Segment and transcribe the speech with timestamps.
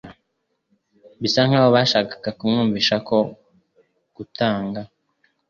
[1.21, 3.17] bisa nk'aho bashakaga kumwumvisha ko
[4.15, 4.81] gutanga